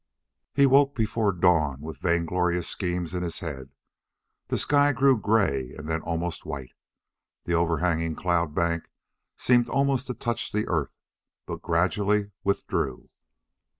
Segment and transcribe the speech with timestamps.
[0.55, 3.69] He woke before dawn with vainglorious schemes in his head.
[4.47, 6.71] The sky grew gray and then almost white.
[7.43, 8.89] The overhanging cloud bank
[9.35, 10.97] seemed almost to touch the earth,
[11.45, 13.11] but gradually withdrew.